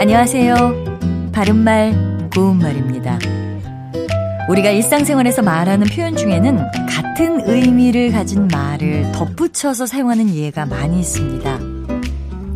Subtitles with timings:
[0.00, 1.30] 안녕하세요.
[1.30, 3.18] 바른말, 고운말입니다.
[4.48, 6.56] 우리가 일상생활에서 말하는 표현 중에는
[6.88, 11.58] 같은 의미를 가진 말을 덧붙여서 사용하는 예가 많이 있습니다.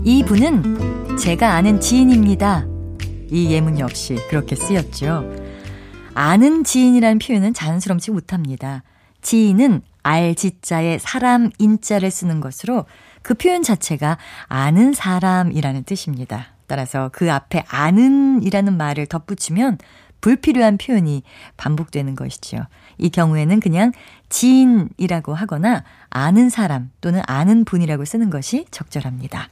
[0.05, 2.65] 이 분은 제가 아는 지인입니다.
[3.31, 5.31] 이 예문 역시 그렇게 쓰였죠.
[6.15, 8.83] 아는 지인이라는 표현은 자연스럽지 못합니다.
[9.21, 12.87] 지인은 알지자에 사람 인자를 쓰는 것으로
[13.21, 14.17] 그 표현 자체가
[14.49, 16.54] 아는 사람이라는 뜻입니다.
[16.67, 19.79] 따라서 그 앞에 아는이라는 말을 덧붙이면
[20.21, 21.23] 불필요한 표현이
[21.59, 22.67] 반복되는 것이지요.
[22.97, 23.93] 이 경우에는 그냥
[24.31, 29.51] 지인이라고 하거나 아는 사람 또는 아는 분이라고 쓰는 것이 적절합니다.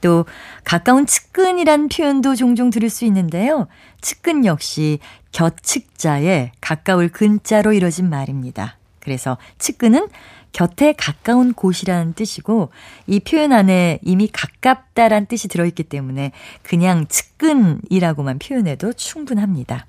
[0.00, 0.24] 또
[0.64, 3.68] 가까운 측근이란 표현도 종종 들을 수 있는데요.
[4.00, 4.98] 측근 역시
[5.32, 8.78] 곁측자에 가까울 근자로 이뤄진 말입니다.
[9.02, 10.08] 그래서 측근은
[10.52, 12.70] 곁에 가까운 곳이라는 뜻이고
[13.06, 19.86] 이 표현 안에 이미 가깝다란 뜻이 들어있기 때문에 그냥 측근이라고만 표현해도 충분합니다.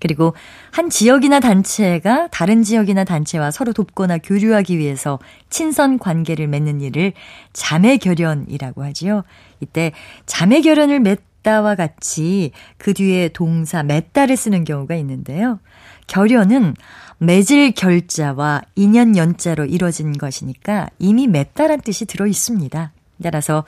[0.00, 0.34] 그리고
[0.72, 5.18] 한 지역이나 단체가 다른 지역이나 단체와 서로 돕거나 교류하기 위해서
[5.50, 7.12] 친선 관계를 맺는 일을
[7.52, 9.24] 자매 결연이라고 하지요.
[9.60, 9.92] 이때
[10.24, 15.58] 자매 결연을 맺 다와 같이 그 뒤에 동사 맺다를 쓰는 경우가 있는데요.
[16.06, 16.74] 결연은
[17.18, 22.92] 맺을 결자와 인연 연자로 이루어진 것이니까 이미 맺다란 뜻이 들어 있습니다.
[23.22, 23.64] 따라서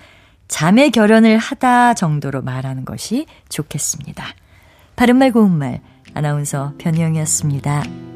[0.48, 4.24] 자매 결연을 하다 정도로 말하는 것이 좋겠습니다.
[4.96, 5.80] 바른말 고운말
[6.14, 8.11] 아나운서 변희영이었습니다.